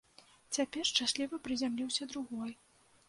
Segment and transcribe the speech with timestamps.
[0.57, 2.51] Цяпер шчасліва прызямліўся другой.